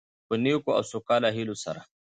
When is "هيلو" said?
1.37-1.55